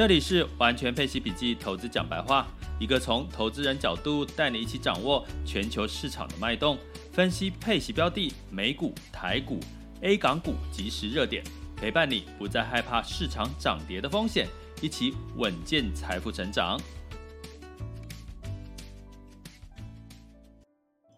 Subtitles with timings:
[0.00, 2.46] 这里是完全配息笔记投资讲白话，
[2.78, 6.78] 一个从投资人角度带你一起掌握全球市场的脉动，
[7.12, 9.60] 分析配息标的、美股、台股、
[10.00, 11.44] A 港股即时热点，
[11.76, 14.48] 陪伴你不再害怕市场涨跌的风险，
[14.80, 16.80] 一起稳健财富成长。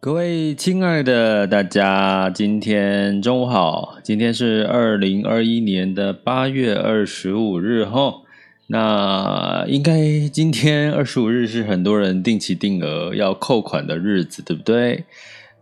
[0.00, 8.22] 各位亲爱的大家，今天中午好，今天是二零二一年的八月二十五日哈。
[8.68, 15.04] 那应该今天二十五日是很多人定期定额要扣款的日子，对不对？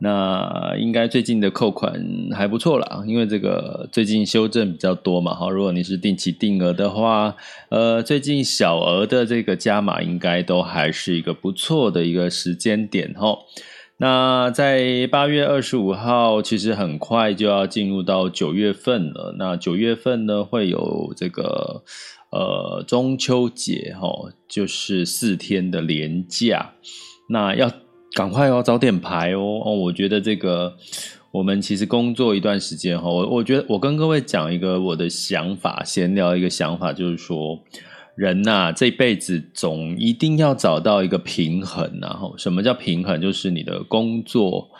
[0.02, 5.34] 那应该最近的扣款还不错啦，因为这个最近修正比较多嘛。
[5.34, 7.36] 哈，如果你是定期定额的话，
[7.68, 13.40] 呃，最近小额的这个加码应该都还是一个不错的一个时间点哈。
[13.98, 19.34] 那在八月二十五号，其实很快就要进入到九月份了。
[19.36, 21.82] 那九月份呢，会有这个。
[22.30, 26.74] 呃，中秋节哦，就是四天的连假，
[27.28, 27.68] 那要
[28.12, 29.74] 赶快哦，早点排哦哦。
[29.74, 30.76] 我觉得这个，
[31.32, 37.58] 我们其实工作一段时间齁，我我觉得我跟各位讲一个我的想法，闲聊一个想法，就是说，
[38.14, 43.20] 人呐，这辈子总一定要找到一个平衡，然后什么叫平衡？
[43.20, 44.70] 就是你的工作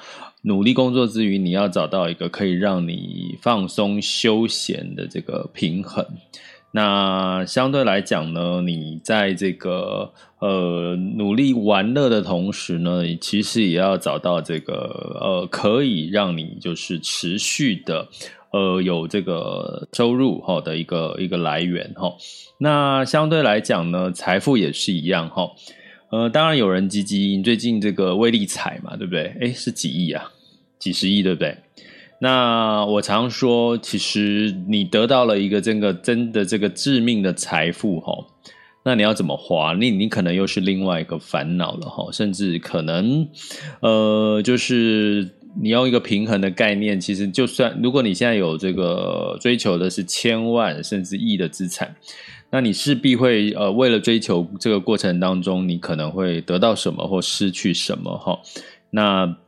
[0.42, 6.06] 努力工作之余，你要找到一个可以让你放松休闲的这个平衡。
[6.72, 14.75] 那相对来讲呢，你在这个呃努力玩乐的同时呢，其实也要找到这个
[15.20, 18.08] 呃可以让你就是持续的
[18.53, 22.14] 呃有这个收入哈的一个一个来源哈。
[22.58, 25.50] 那相对来讲呢，财富也是一样哈。
[26.10, 29.34] 呃，当然有人积极，最近这个微利彩嘛，对不对？
[29.41, 30.31] 诶，是几亿啊？
[30.78, 31.56] 几十亿，对不对？
[32.22, 38.26] 那我常说，其实你得到了一个这个真的这个致命的财富齁，
[38.84, 39.72] 那你要怎么花？
[39.72, 43.26] 你你可能又是另外一个烦恼了齁，甚至可能，
[43.81, 45.31] 呃，就是
[45.62, 51.97] 你用一个平衡的概念，其实就算如果你现在有这个追求的是千万甚至亿的资产，
[52.50, 58.38] 那你势必会呃为了追求这个过程当中，你可能会得到什么或失去什么齁，
[58.91, 59.38] 那。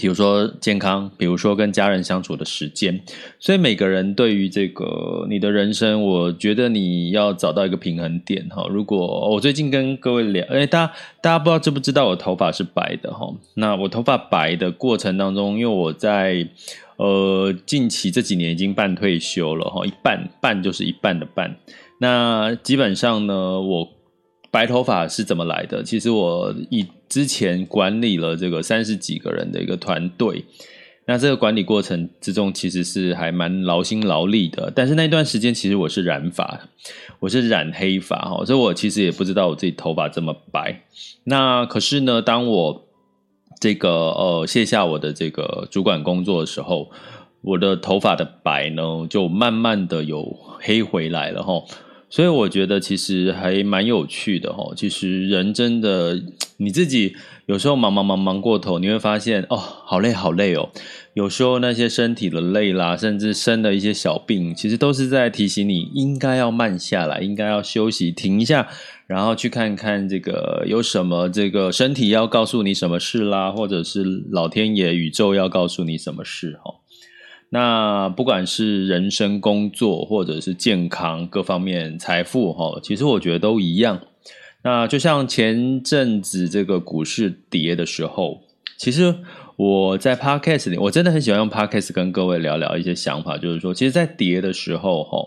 [0.00, 2.98] 比如说健康，比如说跟家人相处的时间，
[3.38, 8.66] 所以每个人对于这个你的人生，我觉得你要找到一个平衡点哈。
[8.70, 13.30] 如果我最近跟各位聊，哎，大家大家不知道知不知道我头发是白的哈？
[13.54, 16.48] 那我头发白的过程当中，因为我在
[16.96, 21.54] 呃近期这几年已经半退休了哈，一半半就是一半的半。
[21.98, 23.86] 那基本上呢，我。
[24.52, 25.80] 白头发是怎么来的？
[25.84, 30.44] 其实我一之前管理了这个三十几个人的一个团队，
[31.06, 34.72] 那这个管理过程之中其实是还蛮劳心劳力的。
[34.74, 36.68] 但是那段时间其实我是染发，
[37.18, 40.84] 我是染黑发哈，所以我其实也不知道我自己头发这么白。
[41.24, 42.86] 那可是呢，当我
[43.60, 46.92] 这个呃卸下我的这个主管工作的时候，
[47.42, 51.64] 我的头发的白呢就慢慢的有黑回来了哈。
[52.10, 54.74] 所以我觉得其实还蛮有趣的齁。
[54.74, 56.20] 其实人真的，
[56.56, 57.14] 你自己
[57.46, 60.70] 有时候忙忙忙忙过头，你会发现哦，好累好累哦。
[61.14, 68.66] 有时候那些身体的累啦，甚至生的一些小病，其实都是在提醒你应该要慢下来，应该要休息，停一下，
[69.06, 76.58] 然后去看看这个有什么这个身体要告诉你什么事啦，或者是老天爷宇宙要告诉你什么事。
[77.52, 84.00] 那不管是人生、工作，或者是健康各方面、财富，哈，其实我觉得都一样。
[84.62, 88.42] 那就像前阵子这个股市跌的时候，
[88.76, 89.14] 其实
[89.56, 95.18] 我在 Podcast 里，我真的很喜欢用 Podcast 跟各位聊聊一些想法，就是说，其实，在跌的时候，哈，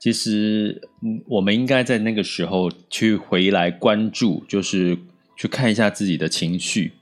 [0.00, 0.82] 其实
[1.28, 4.98] 我们应该在那个时候去回来关注，就是
[5.36, 6.92] 去看一下自己的情绪。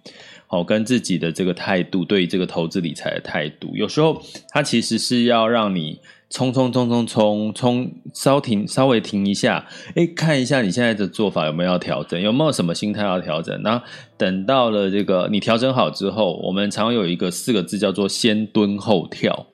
[0.53, 9.65] 好，跟自己的这个态度，对于这个投资理财的态度，有时候它其实是要让你冲冲冲冲冲冲，稍停稍微停一下，
[9.95, 13.63] 哎，看一下你现在的做法有没有要调整，有没有什么心态要调整。
[13.63, 13.81] 那
[14.17, 19.47] 等到了这个你调整好之后，我们常有一个四个字叫做先蹲后跳。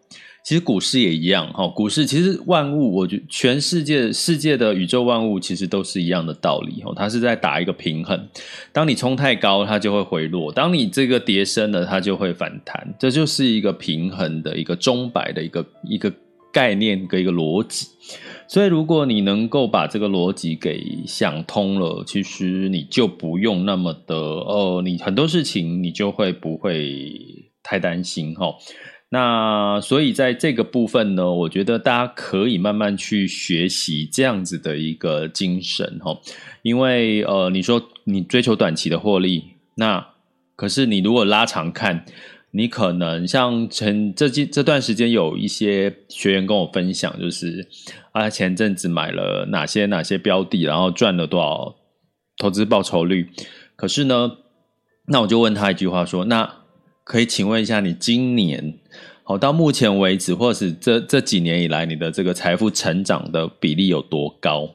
[0.47, 8.29] 其实股市也一样哈，股市其实万物，我觉得全世界世界的宇宙万物其实都是一样的道理哈，它是在打一个平衡。
[8.73, 12.95] 当你冲太高，它就会回落；当你这个跌深了，它就会反弹。
[12.97, 16.13] 这就是一个平衡的一个钟摆的一个一个
[16.53, 17.89] 概念跟一个逻辑。
[18.47, 27.19] 所以，如果你能够把这个逻辑给想通了，其实你就不用那么的哦，你很多事情你就会不会
[27.65, 28.55] 太担心哈。
[29.09, 36.19] 那所以在这个部分呢，我觉得大家可以慢慢去学习这样子的一个精神哈，
[36.63, 39.45] 因为呃，你说你追求短期的获利，
[39.77, 40.05] 那
[40.57, 42.05] 可是你如果拉长看，
[42.51, 47.69] 你可能像前这这这段时间有一些学员跟我分享，就是
[48.11, 51.77] 啊前阵子买了哪些哪些标的，然后赚了多少
[52.39, 53.31] 投资报酬率，
[53.77, 54.39] 可是呢，
[55.07, 56.67] 那我就问他一句话说，那。
[57.09, 58.81] 可以请问一下，你今年
[59.29, 64.71] 好到目前为止，或是这这几年以来，你的这个财富成长的比例有多高？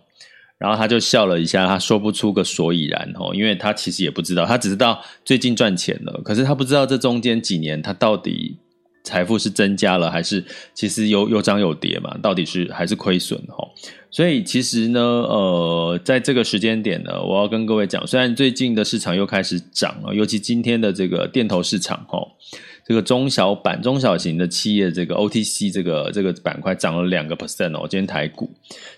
[0.58, 8.58] 然后他就笑了一下，他说不出个所以然哦，因为他其实也不知道，他只知道最近赚钱了，可是他不知道这中间几年他到底
[9.06, 10.44] 财富是增加了，还是
[10.74, 12.18] 其实有有涨有跌嘛？
[12.22, 13.66] 到底是还是亏损哈？
[14.12, 22.20] 所以其实呢，呃，在这个时间点呢，我要跟各位讲，虽然最近的市场又开始涨了，尤其今天的这个电投市场，哈。
[22.86, 27.88] 这个中小板、中小型的企业，这个 OTC 这个这个板块涨了两个 percent 哦。
[27.90, 28.50] 今天台股，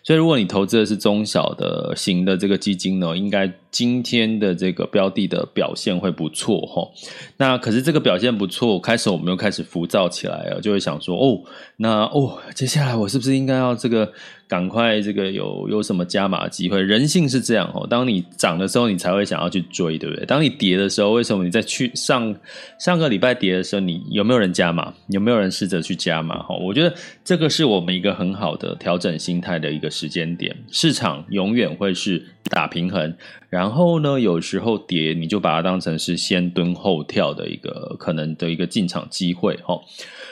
[0.04, 6.90] 所以如果你投资的是中小的型的这个基金呢，应该今天的这个标的的表现会不错哈。
[7.36, 11.42] 那可是这个表现不错，开始我们又开始浮躁起来了，就会想说哦，
[11.76, 14.14] 那哦，接下来我是不是应该要这个？
[14.46, 16.80] 赶快这个有有什么加码机会？
[16.80, 20.24] 人性是这样哦，当你涨的时候，你才会想要去追，对不对？
[20.28, 22.36] 当你跌的时候，为什么你在去上
[22.78, 24.94] 上个礼拜跌的时候，你有没有人加码？
[25.08, 26.38] 有没有人试着去加码？
[26.44, 26.94] 哈，我觉得
[27.24, 30.56] 这个是我们一个很好的调整心态的一个时间点。
[30.70, 33.12] 市场永远会是打平衡，
[33.54, 39.80] 然后呢，有时候跌，你就把它当成是先蹲后跳的一个可能的一个进场机会，哈。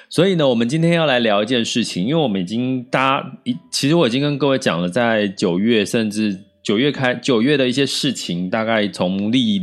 [0.09, 9.61] 所以呢，我们今天要来聊一件事情，因为我们已经大家一，其实我已经跟各位讲了，在九月甚至九月开九月的一些事情，大概从历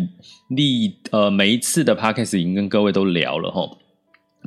[0.50, 3.76] 历呃每一次的 podcast 已经跟各位都聊了齁。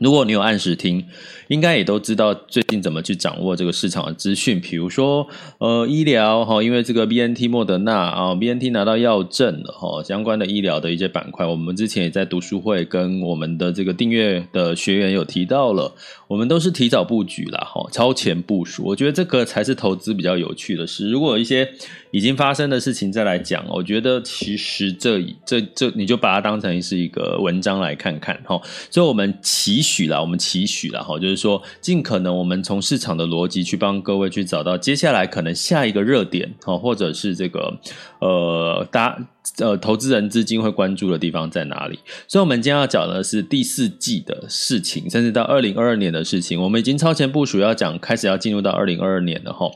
[0.02, 1.06] 如果你有按时听，
[1.48, 4.60] 应该也都知道最近怎么去掌握这个市场的资讯。
[4.60, 5.28] 比如说，
[5.60, 15.94] 呃，医疗哈，因为这个 BNT 莫德纳啊，BNT 拿到药证了哈，相关的医疗的一些板块，我们之前也在读书会跟我们的这个订阅的学员有提到了，
[16.28, 18.82] 我们都是提早布局啦哈，超前部署。
[18.84, 21.12] 我觉得这个才是投资比较有趣的事。
[21.12, 21.70] 如果一些
[22.12, 28.62] 已经发生的事情再来讲，我觉得其实这这这你就把它当成是一个文章来看看哈。
[28.90, 37.80] 所以，我们期许了，我们期许了哈，就是说尽可能我们从市场的逻辑去帮各位去找到接下来可能下一个热点哈，或者是这个
[38.20, 39.18] 呃，大。
[39.58, 42.00] 呃，投资人资金会关注的地方在哪里？
[42.28, 46.62] 所以，我们今天要讲的是第四季的事情，甚至到二零二二年的事情。
[46.62, 49.70] 我们已经超前部署，要讲，开始要进入到二零二二年了哈。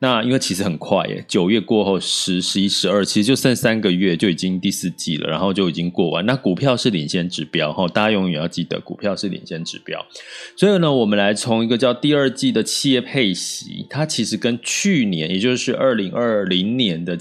[0.00, 6.26] 那因为其实很快耶，九月过后，十、十一、十二，其实就剩三个月就已经第四季了，然后就已经过完。
[6.26, 10.04] 那股票是领先指标哈，大家永远要记得，股票是领先指标。
[10.56, 17.16] 所以呢，我们来从一个叫第二季的企业配息，它其实跟去年，也就是二零二零年的。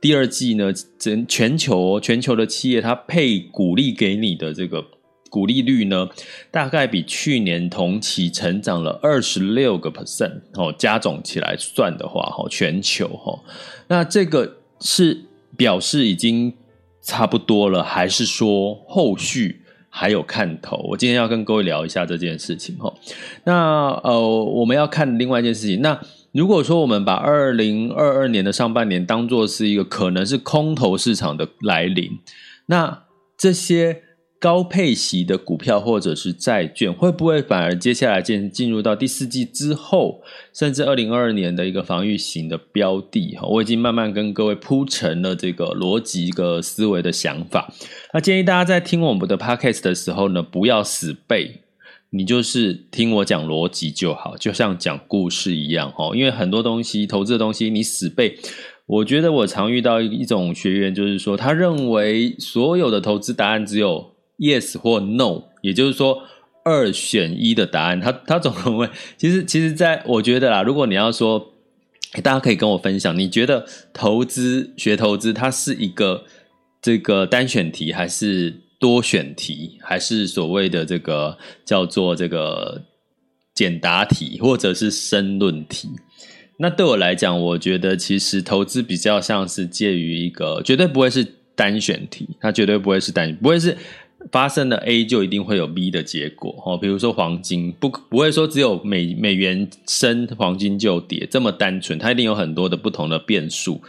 [0.00, 4.84] 第二季呢，整全球全球的企业，它配股利给你的这个
[5.28, 6.08] 股利率呢，
[6.52, 13.40] 大概比去年同期成长了二十六个 percent 哦，加总起来算的话，哈，全球哈，
[13.88, 15.24] 那这个是
[15.56, 16.54] 表示已经
[17.02, 20.76] 差不多了，还是说后续还有看头？
[20.90, 22.94] 我今天要跟各位聊一下这件事情哈。
[23.42, 26.00] 那呃，我们要看另外一件事情，那。
[26.32, 32.18] 如果说我们把二零二二年的上半年当作是一个可能是空头市场的来临，
[32.66, 33.04] 那
[33.36, 34.02] 这些
[34.38, 43.34] 高配息的股票或者是债券，会不会反而接下来进进入到第四季之后，甚至二零二二年的一个防御型的标的？
[43.36, 47.72] 哈，我已经慢慢跟各位铺陈了这个逻辑和思维的想法。
[48.12, 51.62] 那建议大家在听我们的 podcast 的时候呢，不要死背。
[52.10, 56.10] 你就是听我讲逻辑就好，就像讲故事一样哈。
[56.14, 58.38] 因为很多东西，投资的东西，你死背。
[58.86, 66.22] 我觉得我常遇到一种学员，就是说，他认为所有的投资答案只有 yes 或 no，也就是说
[66.64, 68.00] 二选一的答案。
[68.00, 68.88] 他他总认为，
[69.18, 71.52] 其实其实，在我觉得啦，如果你要说，
[72.22, 76.24] 大家可以跟我分享，你觉得投资学投资，它是一个
[76.80, 78.62] 这个单选题还是？
[78.78, 82.82] 多选题还是所谓的这个叫做这个
[83.54, 85.88] 简答题或者是申论题。
[86.58, 93.76] 那对我来讲，我觉得其实投资比较像是介于一个，绝对不会是单选题，它绝对不会是单，不会是。
[94.32, 103.80] 发生了 A 就一定会有 B 的结果哦，比如说黄金不不会说只有美美元升黄金就跌这么单纯，它一定有很多的不同的变数。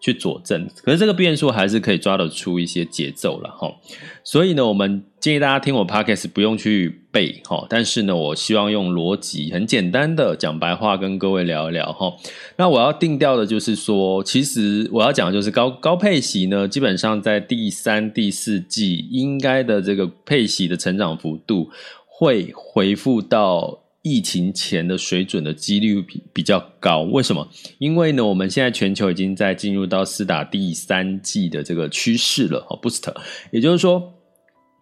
[0.00, 3.74] 去佐证，可是这个变数还是可以抓得出一些节奏了哈。
[4.22, 12.14] 所以呢，我们建议大家听我 podcast 不用去背哈，但是呢，我希望用逻辑很简单的讲白话跟各位聊一聊哈。
[12.56, 21.70] 那我要定调的就是说，其实我要讲的就是高高配息呢，基本上在第三、第四季应该的这个配息的成长幅度
[22.06, 23.80] 会回复到。
[24.08, 27.46] 疫情前的水准的几率比比较高，为什么？
[27.78, 33.14] 因为呢，我们现在全球已经在进入到四打第三季的这个趋势了，哦，booster，
[33.50, 34.14] 也就是说，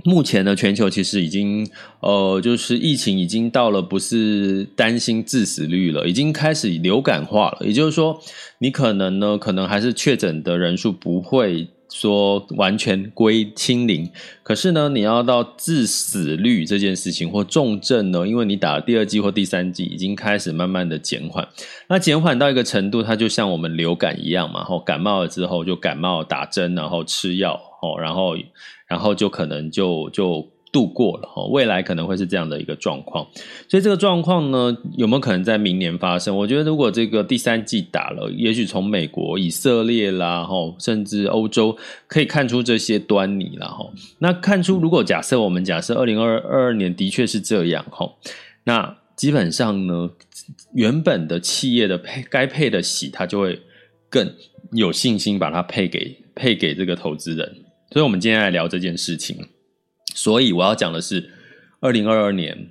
[0.04, 1.68] 目前呢，全球其实已经，
[2.00, 8.20] 呃，就是疫情已经到了不是担心致死率了，已经开始流感化了，也就是说，
[8.60, 11.68] 你可能呢，可能还是确诊的人数不会。
[11.98, 14.10] 说完全归清零，
[14.42, 21.48] 可是呢，你要到致死率这件事情或重症呢，因为你打了第二剂或第三剂，已经开始慢慢的减缓。
[21.88, 28.36] 那减缓到一个程度，它就像我们流感一样嘛，吼，感冒了之后就感冒打针，然后吃药，哦，然后
[28.86, 30.46] 然后就可能就就。
[30.76, 33.26] 度过了哈，未来可能会是这样的一个状况，
[33.66, 36.36] 所以这个状况呢，有没有可能在明年发生？
[36.36, 41.74] 我觉得如果这个第三季打了，也许从美国、以色列啦，哈，甚至欧洲
[42.06, 43.90] 可以看出这些端倪了哈。
[44.18, 48.12] 那看出，如果假设我们假设二零二二年的确是这样哈，
[48.64, 50.10] 那基本上呢，
[50.74, 53.58] 原本的企业的配该配的息，它就会
[54.10, 54.30] 更
[54.72, 57.50] 有信心把它配给配给这个投资人。
[57.92, 59.38] 所以，我们今天来聊这件事情。
[60.16, 61.30] 所以我要讲的是，
[61.80, 62.70] 二零二二年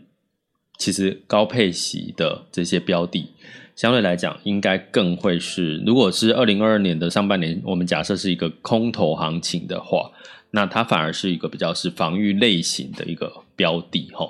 [0.80, 3.30] 其实高配息的这些标的，
[3.76, 10.10] 相对来讲应该更会是，如果是二零二二年的上半年，我们假设是一个空头行情的话，
[10.50, 14.28] 那它反而是一个比较是防御类型的一个标的哈。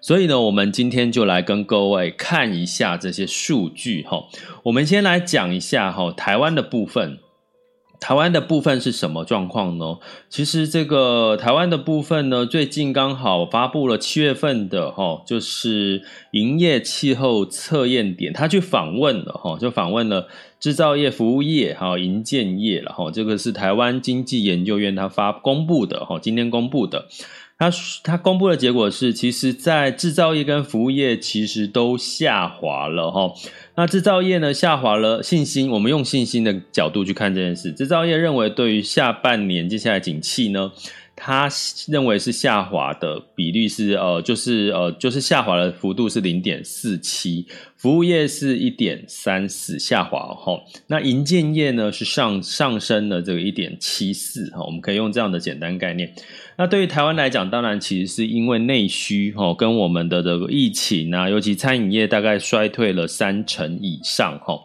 [0.00, 4.24] 所以呢，我们今天就来跟各位看一下这些数据哈。
[4.64, 7.20] 我们先来讲一下哈，台湾的部分。
[8.06, 9.98] 台湾的部分是什么状况呢？
[10.28, 20.28] 其实这个台湾的部分呢，最近刚好发布了七月份的哈，就是营业气候测验点，他去访问了哈，就访问了
[20.60, 23.10] 制造业、服务业还有营建业了哈。
[23.10, 27.06] 这个是台湾经济研究院他发公布的哈，今天公布的。
[27.58, 27.70] 他
[28.02, 33.32] 他公布的结果是，其实，在制造业跟服务业其实都下滑了哈。
[33.76, 40.72] 那制造业呢，下滑了信心，我们用信心的角度去看这件事，制造业认为对于下半年接下来景气呢。
[41.18, 41.48] 他
[41.88, 47.46] 认为是下滑的比率是呃，就是呃，就是下滑的幅度是零点四七，
[47.78, 56.12] 服务业是一点三四下滑哈，那银建业呢是上上升了这个一点七四哈，我们可以用这样的简单概念。
[56.58, 64.58] 那对于台湾来讲，当然其实是因为内需哈，跟我们的这个疫情啊，尤其餐饮业大概衰退了三成以上哈，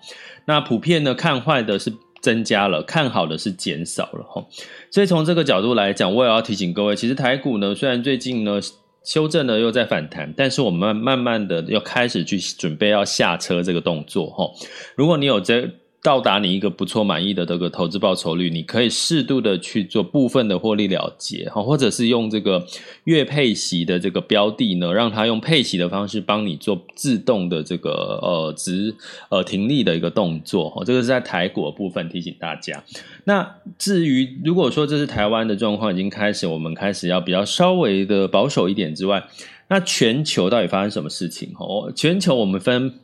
[0.46, 4.46] 那普遍呢看坏的是增加了，看好的是减少了哈。
[4.90, 8.62] 所以从这个角度来讲，我也要提醒各位，其实台股呢，虽然最近呢
[9.04, 14.50] 修正呢又在反弹，但是我们慢慢的要开始去准备要下车这个动作哈。
[14.96, 15.70] 如果你有这。
[16.04, 22.66] 到达你一个不错满意的这个投资报酬率，你可以适度的去做部分的获利了结哈，或者是用这个
[23.04, 28.96] 月配息的这个标的呢，让它用配息的方式帮你做自动的这个呃值
[29.30, 32.84] 呃停利的一个动作哈，这个是在台股部分提醒大家。
[33.26, 39.24] 那至于如果说这是台湾的状况已经开始，我们开始要比较稍微的保守一点之外，
[39.68, 41.68] 那全球到底发生什么事情哈？
[41.96, 42.96] 全球我们分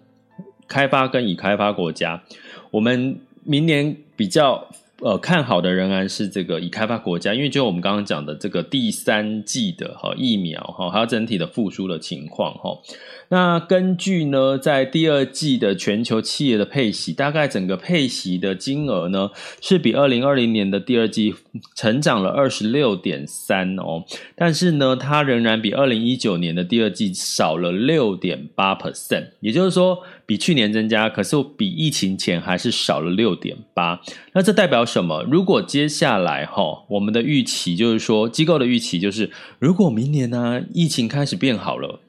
[0.67, 2.23] 开发跟已开发国家。
[2.77, 4.67] 我们明年比较
[4.99, 12.77] 呃看好的仍然是这个已开发国家，因为就我们刚刚讲的这个第三季的哈疫苗哈，还有整体的复苏的情况哈。
[13.29, 19.31] 那根据呢，在第二季的全球企业的配息，大概整个配息的金额呢，
[19.61, 21.35] 是比二零二零年的第二季
[21.75, 24.05] 成长了二十六点三哦，
[24.35, 34.01] 但是呢，它仍然比二零一九年的第二季少了六点八 percent，也就是说，比去年增加，可是比疫情前还是少了六点八。
[34.33, 35.23] 那这代表什么？
[35.29, 39.29] 如果接下来哈，我们的预期就是说，机构的预期就是，
[39.59, 41.99] 如果明年呢，疫情开始变好了。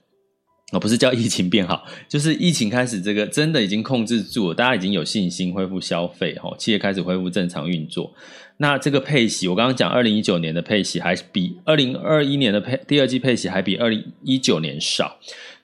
[0.70, 8.12] 哦，不是叫疫情变好，就是疫情开始，这个真的已经控制住了，大家已经有信心恢复消费，哈，企业开始恢复正常运作。
[8.58, 15.16] 那这个配息，我刚刚讲，二零一九年的配息还比二零二一年的配第二季配息还比二零一九年少，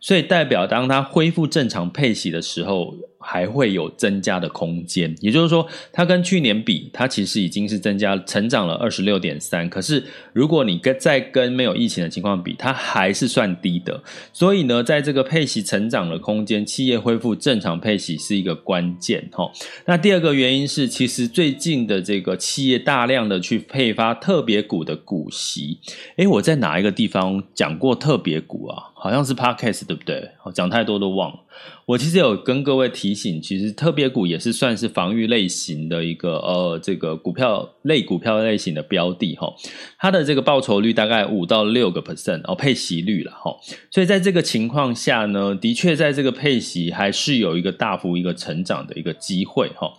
[0.05, 5.17] 所以代表当它恢复正常配息的时候，还会有增加的空间。
[5.23, 9.67] 也就是说，它跟去年比，它其实已经是增加成长了二十六点三。
[9.71, 13.99] 可是如果你跟再跟没有疫情的情况比，它还是算低的。
[14.31, 19.51] 所以呢，在这个配息成长的空间，企业恢复正常配息是一个关键哈。
[19.87, 25.79] 那第二个原因是，其实最近的这个企业大量的去配发特别股的股息。
[26.19, 28.93] 诶，我在哪一个地方讲过特别股啊？
[29.05, 30.31] 好像是 Podcast 对不对？
[30.55, 31.41] 讲太多都忘了。
[31.85, 39.53] 我其实有跟各位提醒，其实特别股也是算是防御类型的一个呃这个股票类股票类型的标的哈。
[39.99, 43.55] 它的这个报酬率大概五到六个 percent 哦，配息率了哈。
[43.91, 49.93] 所以在这个情况下呢，的确在这个配息还是有一个大幅一个成长的一个机会哈。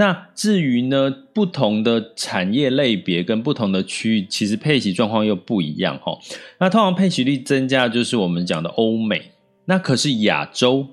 [0.00, 6.16] 那至于呢，不同的产业类别跟不同的区域，其实配息状况又不一样哈。
[6.60, 9.32] 那通常配息率增加就是我们讲的欧美，
[9.64, 10.86] 那可是亚洲，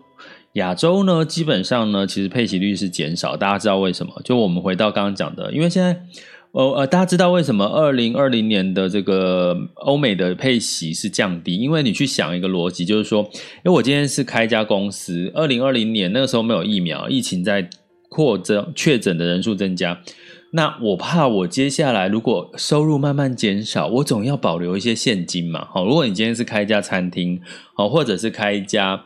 [0.53, 3.37] 亚洲呢基本上呢，其实配息率是减少。
[3.37, 4.11] 大家知道为什么？
[4.23, 5.93] 就我们回到刚刚讲的，因为现在
[6.53, 11.57] 哦呃，大家知道为什么二零二零年的这个欧美的配息是降低？
[11.57, 13.21] 因为你去想一个逻辑，就是说，
[13.57, 17.69] 因为我今天是开一家公司，二零二零年那个时候没有疫苗，疫情在。
[18.15, 19.99] 扩增确诊的人数增加，
[20.51, 25.67] 那我怕我接下来如果收入慢慢减少，我总要保留一些现金嘛。
[25.69, 27.41] 好，如果你今天是开一家餐厅，
[27.73, 29.03] 好，或者是开一家。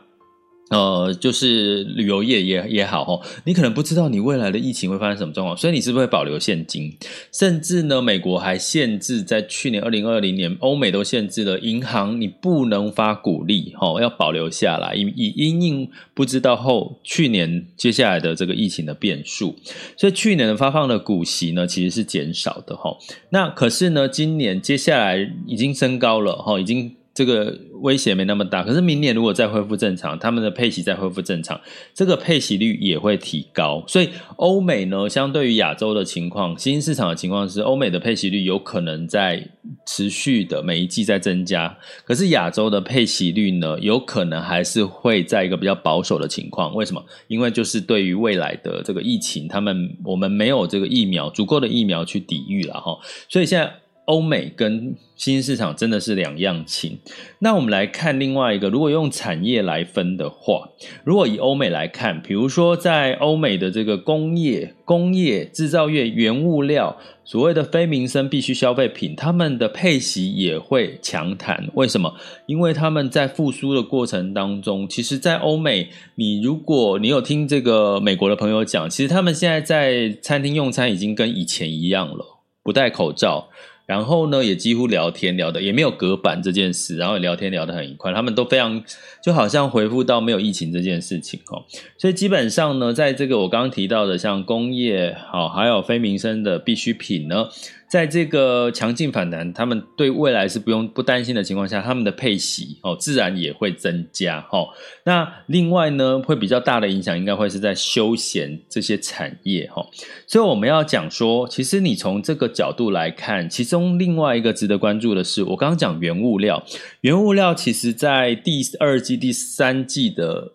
[0.70, 6.96] 呃，就是旅游业也也好哦，你可能不知道你未来的疫情会发生什么状况，所以你是不是会保留现金？
[7.32, 19.56] 甚至呢，美国还限制，在去年二零二零年，欧美都限制了银行，你不能发股利，齁，要保留下来，以以因应不知道后去年接下来的这个疫情的变数，
[19.96, 22.96] 所以去年的发放的股息呢，其实是减少的齁。
[23.30, 26.94] 那可是呢，今年接下来已经升高了齁，已经。
[27.12, 31.60] 这个威胁没那么大，可是明年如果再恢复正常，他们的配息再恢复正常，
[31.94, 33.82] 这个配息率也会提高。
[33.86, 39.48] 所以欧美呢，相对于亚洲的情况，新兴市场的情况是，欧美的配息率有可能在
[39.86, 46.74] 持续的每一季在增加，可是亚洲的配息率呢，有可能还是会在一个比较保守的情况。
[46.74, 47.04] 为什么？
[47.28, 53.72] 因为就是对于未来的这个疫情，他们我们没有这个疫苗，足够的疫苗去抵御了哈，所以现在。
[54.10, 56.98] 欧美跟新兴市场真的是两样情。
[57.38, 60.68] 那我们来看另外一个，如果用产业来分的话，
[61.04, 71.68] 如果以欧美来看，比如说在欧美的这个工业、工业制造业、原物料，所谓的非民生必需消费品，他们的配息也会强弹。
[71.74, 72.12] 为什么？
[72.46, 82.24] 因为他们在复苏的过程当中，其实，在欧美，你如果你有听这个美国的朋友讲，其实他们现在在餐厅用餐已经跟以前一样了，
[82.64, 83.48] 不戴口罩。
[83.90, 88.80] 然后呢，也几乎聊天聊的也没有隔板这件事，然后聊天聊得很愉快，他们都非常
[89.20, 91.64] 就好像回复到没有疫情这件事情哦，
[91.98, 97.48] 所以基本上呢，在这个我刚刚提到的像工业好，还有非民生的必需品呢。
[97.90, 104.64] 在这个强劲反弹，他们对未来是不用不担心的情况下，他们的配息哦自然也会增加哈。
[105.04, 109.84] 那另外呢，会比较大的影响应该会是在休闲这些产业哈。
[110.28, 116.64] 所以我们要讲说，其实你从这个角度来看，其中另外一个值得关注的是，我刚刚讲原物料，
[117.00, 120.52] 原物料其实在第二季、第三季的。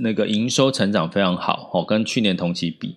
[0.00, 2.94] 那个营收成长非常好哦，跟去年同期比。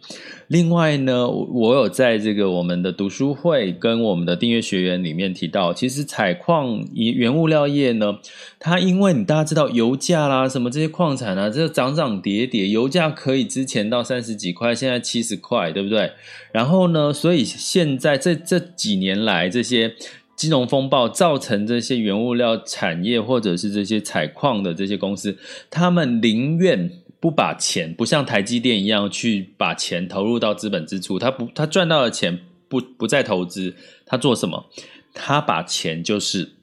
[0.48, 8.18] 另外呢，我有在这个我们的读书会跟我们的订阅学员里面提到，其实采矿以原物料业呢，
[8.60, 16.12] 它因为你大家知道油价啦，什么这些矿产啊，这涨涨跌跌，油价可以之前到三十几块，现在七十块，对不对？
[16.52, 19.96] 然后呢，所以现在这这几年来这些。
[20.40, 25.38] 金融风暴造成这些原物料产业或者是这些采矿的这些公司，
[25.70, 33.76] 他们宁愿不把钱，不像台积电一样去把钱投入到资本支出，他不，他赚到的钱不不再投资，
[34.06, 34.68] 他做什么？
[35.14, 36.54] 他把钱就是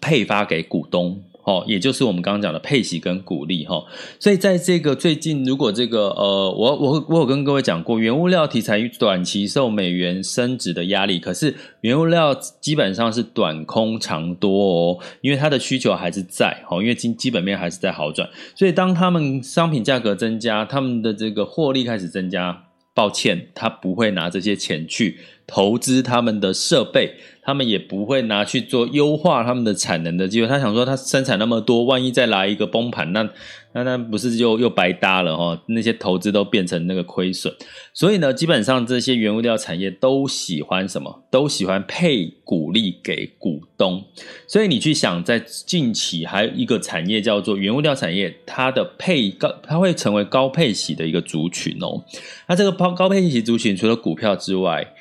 [0.00, 1.24] 配发给股东。
[1.48, 3.82] 哦，也就是我们刚刚讲的配息跟股利哈，
[4.20, 14.50] 所以在这个最近，如果这个呃，我我我有跟各位讲过，原物料题材短期受美元升值的压力，可是原物料基本上是短空长多
[14.92, 30.46] 哦，因为它的需求还是在哦，因为基基本面还是在好转，所以当他们商品价格增加，他们的这个获利开始增加，抱歉，他不会拿这些钱去投资他们的设备，他们也不会拿去做优化他们的产能的机会。
[30.46, 33.28] 他想说，他生产那么多，万一再来一个崩盘，那。
[33.74, 35.62] 那那不是就又白搭了哈？
[35.66, 37.52] 那些投资都变成那个亏损，
[37.92, 41.22] 所以呢，基本上这些原物料产业都喜欢什么？
[41.30, 44.02] 都喜欢配股利给股东。
[44.46, 52.02] 所以你去想，在近期还有一个产业叫做原物料产业，它的配高，它会成为高配息的一个族群哦。
[52.48, 54.94] 那这个高高配息族群，除了股票之外，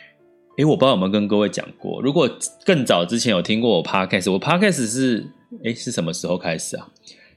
[0.58, 2.02] 诶，我不知道有没有跟各位讲过。
[2.02, 2.28] 如果
[2.66, 5.28] 更早之前有听过我 Podcast，我 Podcast 是
[5.64, 6.88] 诶是什么时候开始啊？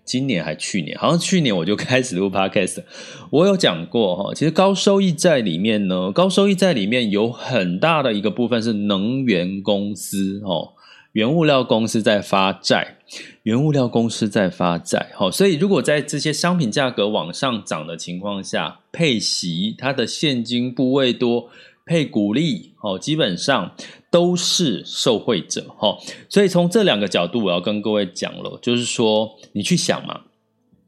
[0.06, 2.82] 今年还去年，好像去年我就 开始录 Podcast。
[3.30, 10.72] 我有讲过哈，其实高收益债里面呢，高收益债里面有很大的一个部分是能源公司哦，
[11.12, 12.96] 原物料公司在发债，
[13.42, 15.10] 原物料公司在发债。
[15.14, 21.50] 好，所以如果在这些商品价格往上涨的情况下，配息它的现金部位多。
[21.90, 23.74] 配股利哦，基本上
[24.12, 25.98] 都是受惠者哈，
[26.28, 30.20] 所以从这两个角度，我要跟各位讲了，就是说你去想嘛，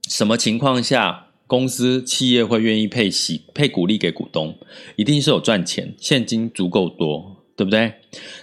[0.08, 4.56] 什么情况下公司企业会愿意配息、配股利给股东？
[4.94, 7.94] 一定是有赚钱，现金足够多，对不对？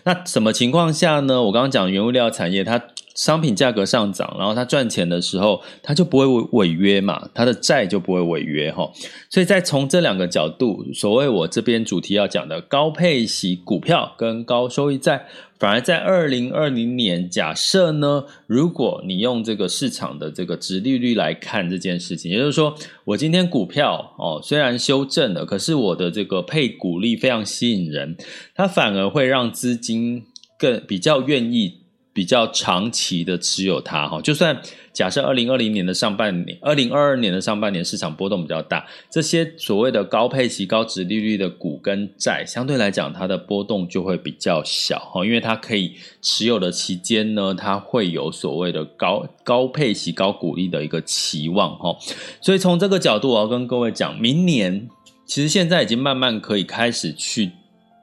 [0.04, 1.42] 那什么情况下呢？
[1.44, 2.84] 我刚刚讲原物料产业，它。
[3.20, 8.90] 商品价格上涨，然后他赚钱的时候，他就不会违违约嘛，他的债就不会违约哈。
[9.30, 15.26] 所以在从这两个角度，所谓我这边主题要讲的高配息股票跟高收益债，
[15.60, 28.16] 反而在二零二零年，假设呢，如果你用这个市场的这个殖利率来看这件事情，也就是说，我今天股票哦虽然修正了，可是我的这个配股利非常吸引人，
[28.56, 30.24] 它反而会让资金
[30.58, 31.79] 更比较愿意。
[32.20, 51.96] 比较长期的持有它哈，就算假设二零二零年的上半年，二零二二年的上半年市场波动比较大，这些所谓的高配息、高殖利率的股跟债，相对来讲它的波动就会比较小哈，因为它可以持有的期间呢，它会有所谓的高高配息、高股利的一个期望哈，
[52.42, 54.90] 所以从这个角度，我要跟各位讲，明年
[55.26, 57.50] 其实现在已经慢慢可以开始去。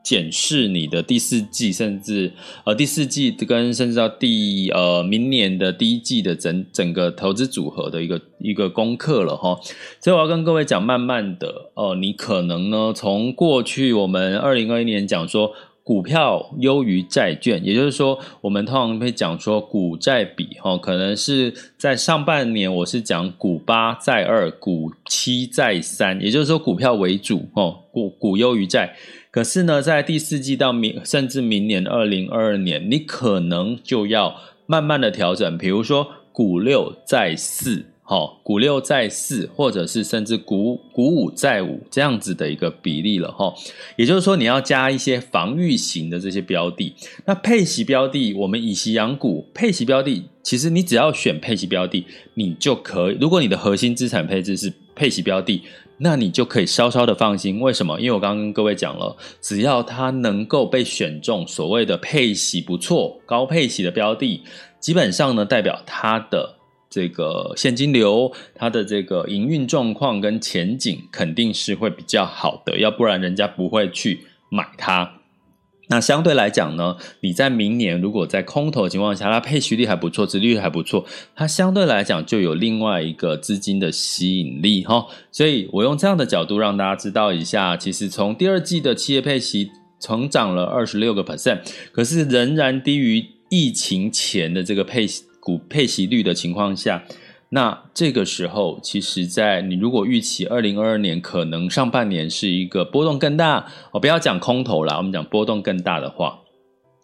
[0.07, 2.33] 检视你的第四季，甚至
[2.65, 9.59] 呃第四季跟甚至到第呃明年的第一季的整整个投资组合的一个一个功课了哈，
[10.01, 28.95] 所以我要跟各位讲，慢慢的哦，你可能呢从过去我们二零二一年讲说股票优于债券，也就是说我们通常会讲说股债比哈，可能是在上半年我是讲股八债二，股七债三，也就是说股票为主哦，股股优于债。
[29.37, 43.53] 可是呢，在第四季到明，甚至明年二零二二年，你可能就要慢慢的调整，比如说股六债四，哈，股六债四，或者是甚至股股五债五这样子的一个比例了，哈。
[43.97, 46.95] 也就是说，你要加一些防御型的这些标的。
[47.27, 53.19] 那配息标的，我们以息养股，配息标的，其实你只要选配息标的，你就可以。
[53.21, 55.61] 如果你的核心资产配置是配息标的。
[55.99, 57.99] 那你就可以稍稍的放心，为什么？
[57.99, 64.43] 因为我刚刚跟各位讲了，只要它能够被选中，所谓的配息不错、高配息的标的，
[64.79, 66.57] 基本上呢，代表它的
[66.91, 75.16] 这个现金流、它的这个营运状况跟前景肯定是会比较好的，要不然人家不会去买它。
[75.89, 85.07] 那相对来讲呢，你在明年如果在空头情况下，它配息率还不错，殖率还不错，它相对来讲就有另外一个资金的吸引力哈。
[85.31, 89.71] 所以我用这样的角度让大家知道一下，其实从第二季的企业配息
[90.01, 91.61] 成长了二十六个 percent，
[91.93, 95.07] 可是仍然低于疫情前的这个配
[95.39, 97.05] 股配息率的情况下。
[97.57, 106.39] 那这个时候，其实，在你如果预期二零二二年可能上半年是一个波动更大，我不要讲空头啦，我们讲波动更大的话，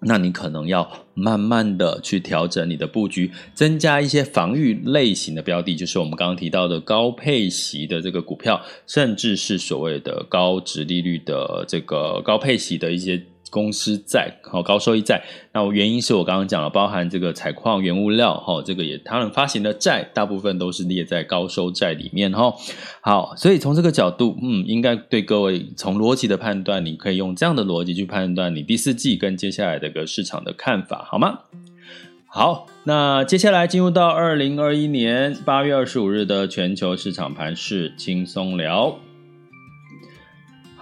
[0.01, 13.25] 那你可能要慢慢的去调整你的布局，增加一些防御类型的标的，就是我们刚刚提到的高配息的这个股票，甚至是所谓的高值利率的这个高配息的一些。
[13.53, 22.55] 公司债和高收益债，那我原因是我刚刚讲了，包含这个采矿原物料哈，这个也他们发行的债大部分都是列在高收债里面哈。
[23.03, 31.41] 好，所以从这个角度，嗯，应该对各位从逻辑的判断，你可以用这样的逻辑去判断你第四季跟接下来的个市场的看法，好吗？
[32.27, 38.97] 好，那接下来进入到二零二一年八月二十五日的全球市场盘势轻松聊。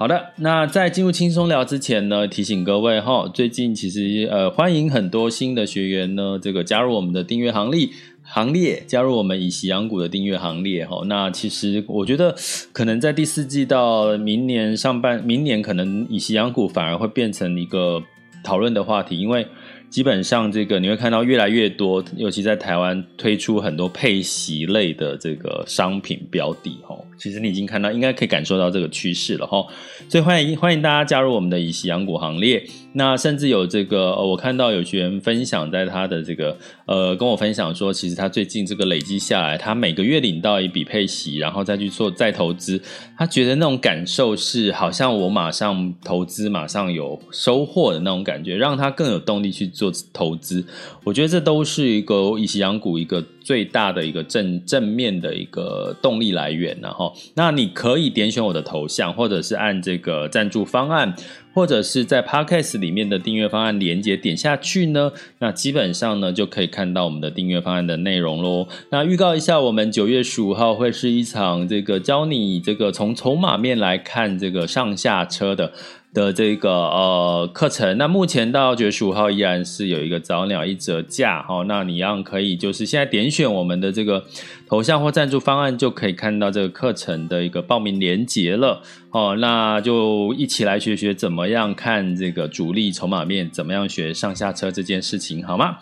[0.01, 7.87] 好的，那在进入轻松聊之前呢，提醒各位哈，最近其实呃欢迎很多新的学员呢，这个加入我们的订阅行列，
[8.23, 11.03] 行列，加入我们以喜养股的订阅行列哈。
[11.05, 12.35] 那其实我觉得，
[12.73, 18.03] 可能在第四季到明年上半，明年可能以喜养股反而会变成一个
[18.43, 19.47] 讨论的话题，因为。
[19.91, 29.67] 基本上，这个你会看到越来越多，尤其在台湾推出很多配息类的这个商品标的，哦，其实你已经看到，应该可以感受到这个趋势了，吼。
[30.09, 32.65] 所以欢迎欢迎大家加入我们的以息养股行列。
[32.93, 42.79] 那甚至有这个，呃我看到有学员分享在他的这个，呃，跟我分享说，其实他最近这个累积下来，他每个月领到一笔配息，然后再去做再投资，
[43.17, 49.71] 他觉得那种感受是好像我马上投资，马上有收获的那种感觉，让他更有动力去。
[49.71, 50.63] 做投资，
[51.05, 61.13] 我觉得这都是一个以息养股一个最大的一个正正面的一个动力来源，然后，那你可以点选我的头像，或者是按这个赞助方案，
[61.53, 65.11] 或者是在 Podcast 里面的订阅方案连结点下去呢，
[65.41, 68.69] 那基本上呢就可以看到我们的订阅方案的内容喽。
[68.91, 75.73] 那预告一下，我们九月十五号会是一场这个教你这个从筹码面来看这个上下车的。
[76.13, 84.25] 的这个呃课程，那目前到九月十五号依然是有一个早鸟一折价哈，那你一样可以就是现在点选我们的这个
[84.67, 95.77] 头像或赞助方案，就可以看到这个课程的一个报名链接了哦，那就一起来学学怎么样看这个主力筹码面，怎么样学上下车这件事情好吗？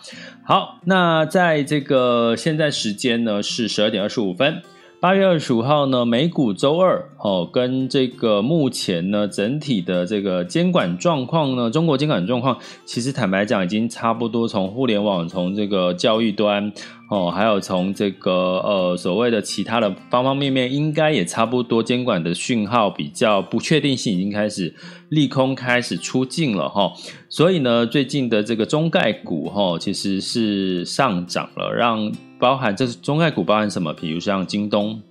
[0.45, 4.61] 好，那在这个现在时间呢是十二点二十五分。
[5.01, 16.73] 八月二十五号呢，美股周二哦，跟这个目前呢整体的这个监管状况呢，中国监管状况其实坦白讲已经差不多，从互联网，从这个教育端
[17.09, 24.75] 哦，还有从这个呃所谓的其他的方方面面，应该也差不多，监管的讯号比较不确定性已经开始
[25.07, 26.91] 利空开始出尽了哈，
[27.29, 32.11] 所以呢，最近的这个中概股哈其实是上涨了，让。
[32.39, 33.93] 包含这是中概股，包含什么？
[33.93, 35.01] 比如像京东、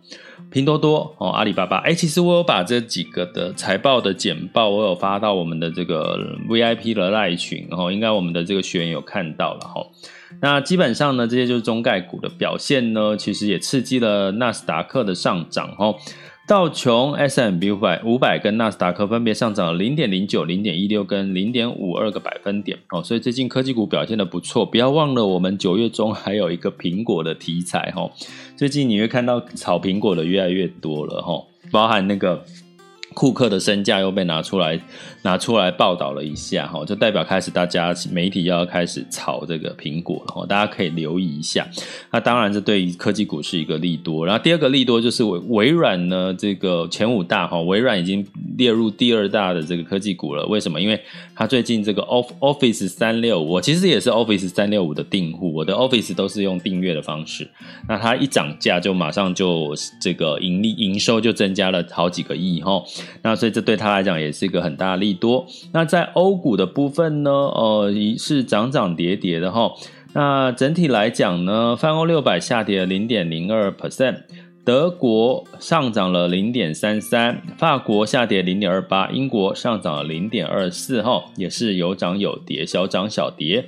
[0.50, 1.76] 拼多多哦，阿里巴巴。
[1.78, 9.86] 哎，其实我有把这几个的财报的简报，我有发到我们的这个 VIP 的赖群，然后应该我们的这个学员有看到了哈。
[10.40, 15.94] 那基本上呢，这些就是中概股的表现呢，其实也刺激了纳斯达克的上涨哈。
[16.48, 24.64] 道琼、S M B 五百、五百跟纳斯达克分别上涨了零点零九、零点一六跟零点五二个百分点哦，所以最近科技股表现的不错。
[24.64, 28.10] 不要忘了，我们九月中还有一个苹果的题材哈，
[28.56, 32.42] 最近你会看到炒苹果的越来越多了哈，包含那个。
[33.18, 34.80] 库克的身价又被拿出来
[35.22, 41.66] 拿出来报道了一下哈，就代表开始大家媒体要开始炒这个苹果了哈，大家可以留意一下。
[42.12, 44.24] 那当然这对于科技股是一个利多。
[44.24, 48.24] 然后第二个利多就是微微软呢，这个前五大哈，微软已经
[48.56, 50.46] 列入第二大的这个科技股了。
[50.46, 50.80] 为什么？
[50.80, 51.02] 因为
[51.38, 57.48] 他最近这个 Office 三六五，我其实也是 Office 三六五的订户，我的 Office 都是用订阅的方式。
[57.88, 59.72] 那它一涨价就马上就
[60.02, 62.82] 这个盈利营收就增加了好几个亿哈。
[63.22, 65.46] 那所以这对他来讲也是一个很大的利多。
[65.72, 69.70] 那在欧股的部分呢，呃，是涨涨跌跌的哈。
[70.14, 74.22] 那整体来讲呢，泛欧六百下跌了零点零二 percent，
[74.68, 83.64] 德国上涨了零点三三，法国下跌零点二八，英国上涨了零点二四哈，也是有涨有跌，小涨小跌。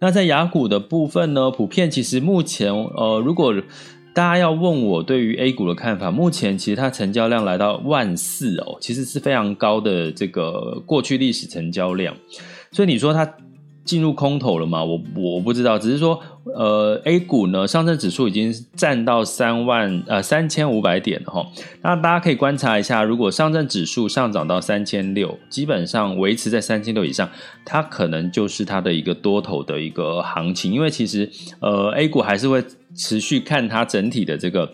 [0.00, 3.54] 那在雅股的部分呢，普遍其实目前呃，如果
[4.12, 12.14] 大家要问我对于 A 股的看法，目前其实它成交量来到万四哦，其实是非常高的这个过去历史成交量，
[12.72, 13.24] 所以你说它
[13.84, 14.82] 进入空头了吗？
[14.82, 21.46] 我我不知道，只是说呃 A 股呢，上证指数已经站到三万呃三千五百点了哈，
[21.82, 27.28] 那大家可以观察一下，如果上证指数上涨到三千六，基本上维持在三千六以上，
[27.64, 32.64] 它可能就是它的一个多头的一个行情，因为其实呃 A 股还是会。
[32.94, 34.70] 持续看它整体的这个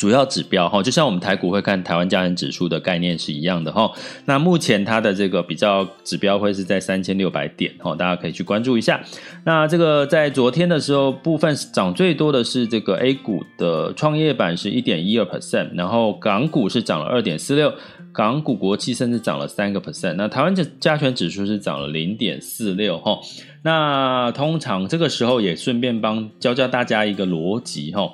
[0.00, 3.92] 主要指标哈，就像我们台股会看台湾加权指数的概念是一样的哈。
[4.24, 8.98] 那目前它的这个比较指标会是在三千六百点哈，大家可以去关注一下。
[9.44, 17.70] 那这个在昨天的时候，部分涨最多的是这个 A 股的创业板是一点一二 percent，然后港股是涨了二点四六，
[18.10, 20.14] 港股国际甚至涨了三个 percent。
[20.14, 23.18] 那台湾的加权指数是涨了零点四六哈。
[23.62, 28.10] 那通常这个时候也顺便帮教教大家一个逻辑哈，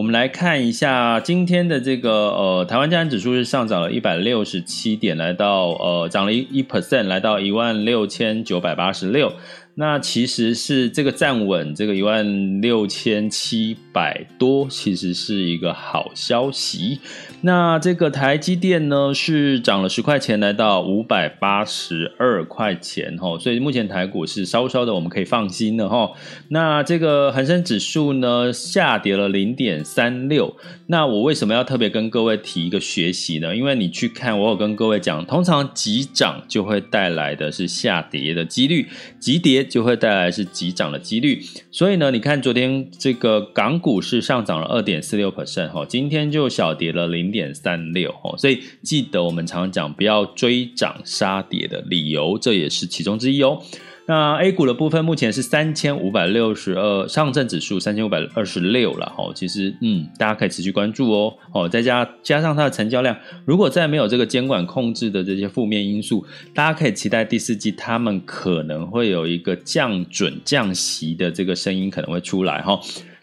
[0.00, 9.34] 我们来看一下今天的这个呃台湾加权指数是上涨了一百六十七点，来到呃涨了一一 percent，来到一万六千九百八十六。
[9.80, 17.00] 那其实是这个站稳这个一万六千七百多，其实是一个好消息。
[17.40, 26.12] 那这个台积电呢是涨了十块钱，来到五百八十二块钱哈，所以目前台股是稍稍的我们可以放心的哈。
[26.48, 30.54] 那这个恒生指数呢下跌了零点三六，
[30.88, 33.56] 那我为什么要特别跟各位提一个学习呢？
[33.56, 38.86] 因为你去看，我有跟各位讲，通常急涨就会带来的是下跌的几率，
[39.18, 39.66] 急跌。
[39.70, 53.62] 就会带来是急涨的几率，所以呢，你看昨天这个港股是上涨了二点四六 percent 哈，今天就小跌了零点三六哈，所以记得我们常讲不要追涨杀跌的理由，这也是其中之一哦。
[54.10, 59.30] 那 A 股的部分目前是三千五百六十二，上证指数三千五百二十六了哈。
[59.36, 61.32] 其实嗯，大家可以持续关注哦。
[61.54, 72.80] 哦，再加加上它的成交量，如果再没有这个监管控制的这些负面因素，大家可以期待第四季他们可能会有一个降准降息的这个声音可能会出来哈。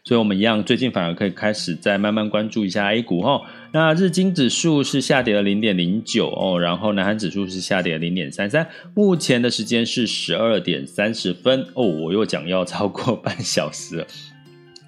[0.08, 3.42] 所以，我们一样，最近反而可以开始再慢慢关注一下 A 股哈。
[3.74, 8.66] 那日经指数是下跌了零点零九哦，然后南韩指数是下跌了零点三三。
[8.94, 14.08] 目前的时间是十二点三十分哦，我又讲要超过半小时。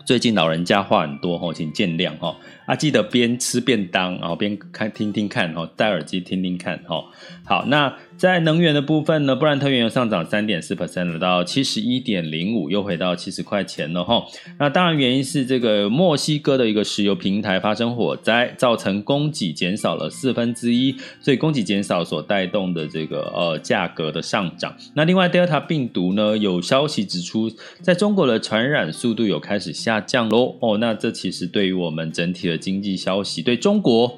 [0.06, 2.38] 最近老人家话很多哈，请见谅哈。
[2.70, 7.06] 啊，记得边吃便当，然后边看听听看哦，戴耳机听听看哦。
[7.44, 14.24] 好，那在能源的部分呢，布兰特原油上涨三点四 percent，到七十一点零五，又回到七十块钱了哈。
[14.60, 24.76] 那当然原因是这个墨西哥的一个石油平台发生火灾，造成供给减少了四分之一，所以供给减少所带动的这个呃价格的上涨。
[24.94, 27.50] 那另外德尔塔病毒呢，有消息指出，
[27.82, 30.56] 在中国的传染速度有开始下降喽。
[30.60, 34.16] 哦，那这其实对于我们整体的经济消息，对中国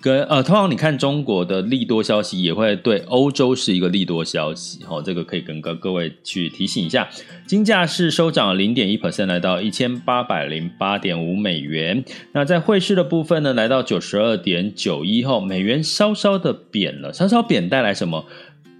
[0.00, 4.84] 跟呃，通常你看中国的利多消息，也会对欧洲是一个利多消息。
[4.84, 7.08] 好、哦，这个可以跟各各位去提醒一下。
[7.46, 12.04] 金价是收涨零点一 percent，来到一千八百零八点五美元。
[12.32, 18.24] 那在汇市的部分呢，来到九十二点九一后，美元稍稍的贬了，稍稍贬带来什么？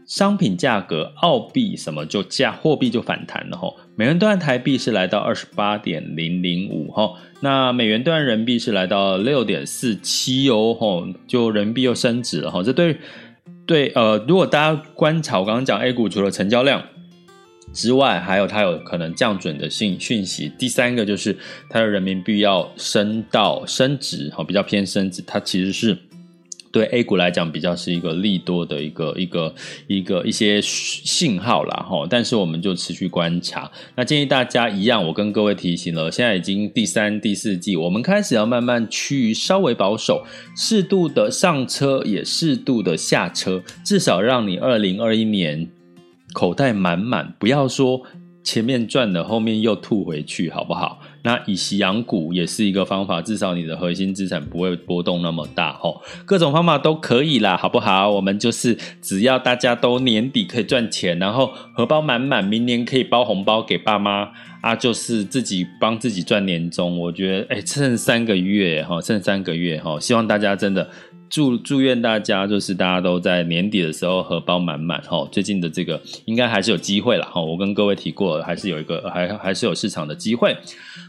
[0.06, 3.72] 商品价格，澳币什么就价货币就反弹了哈。
[4.00, 12.62] 美元兑台币是来到二十八点零零五哈，那美元兑人民币是来到六点四七哦哈，就人民币又升值了哈。
[12.62, 12.96] 这对
[13.66, 16.82] 对呃，如果大家观察我刚刚讲 A 股除了成交量
[17.74, 20.50] 之外，还有它有可能降准的信讯息。
[20.58, 21.36] 第三个就是
[21.68, 25.94] 它的人民币要升到升值哈，比较偏升值，它其实是。
[26.72, 29.54] 对 A 股来讲，比较是一个利多的一个一个
[29.88, 33.70] 一个一些信号啦哈，但是我们就持续观察。
[33.96, 40.24] 那建议大家一样，我跟各位提醒了，现在已经第三、第四季，我们开始要慢慢趋于稍微保守，
[40.56, 45.68] 适度的上车，也适度的下车，至少让你二零二一年
[46.32, 48.02] 口袋满满，不要说
[48.44, 51.00] 前面赚了，后面又吐回去，好不好？
[51.22, 56.00] 那以息养股也是一个方法，至少你的核心资产不会波动那么大吼。
[56.24, 58.10] 各种方法都可以啦，好不好？
[58.10, 64.30] 我们就是只要大家都年底可以赚钱，然后荷包满满，明年可以包红包给爸妈
[64.62, 66.98] 啊，就是自己帮自己赚年终。
[66.98, 70.88] 我觉得，哎，剩三个月哈，剩三个月哈，希望大家真的。
[71.30, 75.26] 祝祝愿大家，就是大家都在年底的时候荷包满满哈。
[75.30, 77.40] 最近的这个应该还是有机会了哈。
[77.40, 80.56] 我跟各位提过，还是有一个还还是有市场的机会。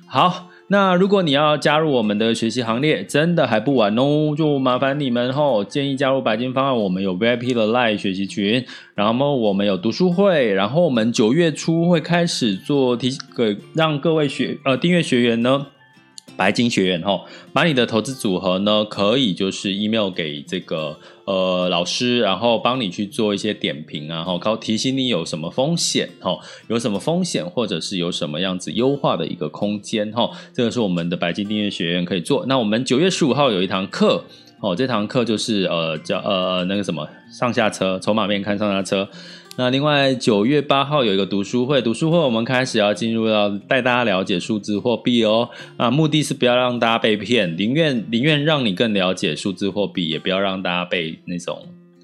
[0.06, 4.36] 好，那如果你要加入我们的学习行列，真的还不晚哦。
[4.38, 6.78] 就麻烦你们哈，建议加入白金方案。
[6.78, 15.66] 我们有 VIP 的 Live 学习群，然后我们有读书会，然后我们九月初会开始做提给让各位学呃订阅学员呢。
[16.42, 17.22] 白金学院哈，
[17.54, 32.44] 把你的投资组合呢，可以就是 email 给这个呃老师，然后帮你去做一些点评啊，然后提醒你有什么风险哈，有什么风险，或者是有什么样子优化的一个空间哈，这个是我们的白金订阅学院可以做。
[32.48, 34.24] 那我们九月十五号有一堂课
[34.62, 39.08] 哦，这堂课就是呃叫呃那个什么上下车，筹码面看上下车。
[39.58, 51.60] 那另外九月八号有一个读书会，读书会我们开始要进入到带大家了解数字货币哦，啊，目的是不要让大家被骗，宁愿宁愿让你更了解数字货币，也不要让大家被那种。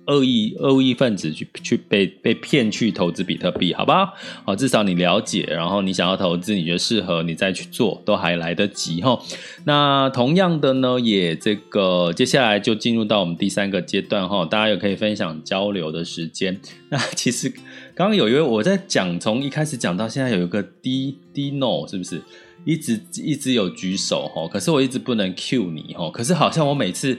[0.07, 4.13] 恶意恶意分子去去被被骗去投资比特币，好不好？
[4.45, 9.19] 好，至少你了解，然后你想要投资，你觉得适合，你再去做，都还来得及哈。
[9.65, 16.59] 那同样的呢，也这个接下来就进入到我们第三个阶段哈，大家也可以分享交流的时间。
[16.89, 17.49] 那其实
[17.93, 22.21] 刚刚有一位我在讲，从一开始讲到现在有一个 D D No 是不是？
[22.63, 27.17] 一直一直有举手哈，可是我一直不能 Q 你哈，可是好像我每次。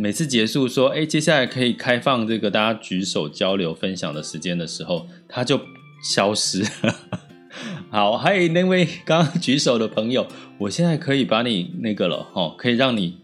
[0.00, 5.60] 每次结束说，哎，接下来可以开放这个大家举手交流分享的时间的时候，他就
[6.02, 6.64] 消失。
[7.92, 10.26] 好，还有那位刚刚举手的朋友，
[10.56, 13.18] 我现在可以把你那个了哦，可以让你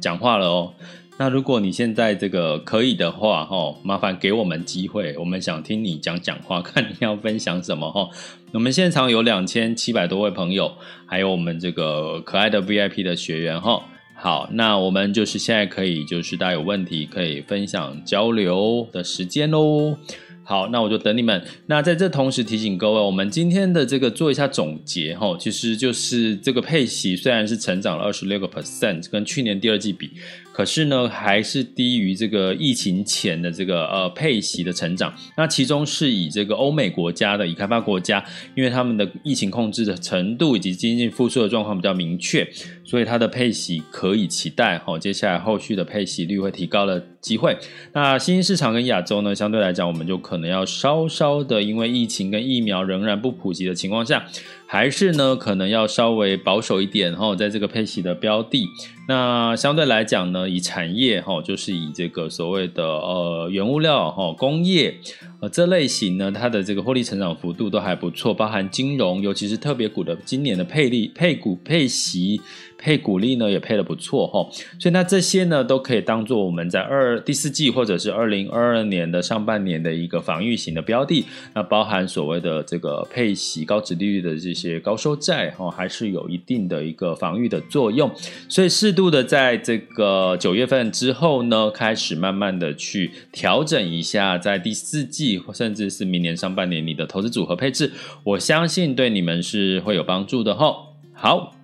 [0.00, 0.72] 讲话了哦。
[1.18, 8.08] 那如果你现在这个可以的话，哈，麻烦给我们机会，我们想听你讲讲话，看你要分享什么哈。
[8.52, 10.72] 我们现场有两千七百多位朋友，
[11.04, 13.82] 还有我们这个可爱的 VIP 的学员哈。
[14.22, 19.98] 好，那我们就是现在可以，就是大家有问题可以分享交流的时间喽。
[20.44, 21.42] 好，那我就等你们。
[21.66, 30.10] 那在这同时提醒各位，我们今天的这个做一下总结哈，其实就是这个配息虽然是成长了二十六个 percent，跟去年第二季比。
[30.52, 35.14] 可是呢，还是低于这个疫情前的这个呃配息的成长。
[35.36, 38.22] 那其中是以这个欧美国家的已开发国家，
[38.54, 42.46] 因为他们的疫情控制的程度以及经济复苏的状况比较明确，
[42.92, 44.98] 所以它的配息可以期待哈。
[44.98, 47.56] 接下来后续的配息率会提高的机会。
[47.94, 54.26] 那新兴市场跟亚洲呢，相对来讲，我们就可能要稍稍的，因为疫情跟疫苗仍然不普及的情况下。
[54.66, 58.66] 还是呢，可能要稍微保守一点哈，在这个配息的标的，
[59.06, 64.94] 那相对来讲呢，以产业哈，就是以这个所谓的呃原物料哈，工业
[65.40, 72.40] 呃这类型呢，它的这个获利成长幅度都还不错，包含金融，尤其是特别股的今年的配利配股配息。
[72.82, 74.44] 配股利呢也配得不错哈，
[74.76, 81.24] 所以那这些呢都可以当做我们在二第四季或者是二零二二年的上半年的一个防御型的标的，
[81.54, 88.10] 那包含所谓的这个配息高值利率的这些高收债哈，还是有一定的一个防御的作用，
[88.48, 97.92] 所以适度的在这个九月份之后呢，开始慢慢的去调整一下，在第四季甚至是明年上半年你的投资组合配置，
[98.24, 100.74] 我相信对你们是会有帮助的哈。
[101.14, 101.54] 好。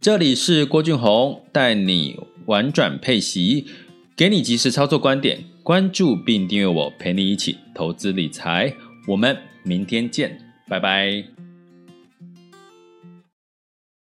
[0.00, 3.66] 这里是郭俊宏，带你玩转配息，
[4.16, 8.74] 给你及时操作观点，关注并订阅我，陪你一起投资理财。
[9.06, 11.39] 我们明天见，拜拜。